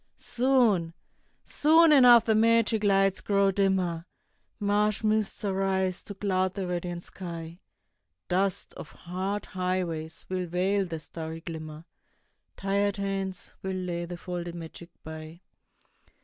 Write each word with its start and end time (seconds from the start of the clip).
Soon, 0.17 0.95
soon 1.45 1.91
enough 1.91 2.25
the 2.25 2.33
magic 2.33 2.83
lights 2.83 3.21
grow 3.21 3.51
dimmer, 3.51 4.07
Marsh 4.59 5.03
mists 5.03 5.45
arise 5.45 6.01
to 6.01 6.15
cloud 6.15 6.55
the 6.55 6.65
radiant 6.65 7.03
sky, 7.03 7.59
Dust 8.27 8.73
of 8.73 8.89
hard 8.89 9.45
highways 9.45 10.25
will 10.27 10.47
veil 10.47 10.85
the 10.85 10.97
starry 10.97 11.41
glimmer, 11.41 11.85
Tired 12.57 12.97
hands 12.97 13.53
will 13.61 13.75
lay 13.77 14.05
the 14.05 14.17
folded 14.17 14.55
magic 14.55 14.89
by. 15.03 15.39